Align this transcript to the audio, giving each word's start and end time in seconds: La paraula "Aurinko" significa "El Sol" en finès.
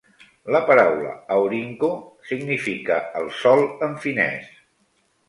La 0.53 0.59
paraula 0.69 1.11
"Aurinko" 1.35 1.89
significa 2.31 2.97
"El 3.21 3.29
Sol" 3.43 3.63
en 3.89 3.95
finès. 4.07 4.49